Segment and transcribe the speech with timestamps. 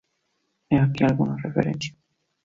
[0.71, 1.95] He aquí algunas referencias.